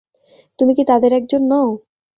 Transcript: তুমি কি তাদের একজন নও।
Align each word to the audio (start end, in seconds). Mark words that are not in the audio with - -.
তুমি 0.59 0.71
কি 0.77 0.83
তাদের 0.83 1.11
একজন 1.13 1.41
নও। 1.51 1.69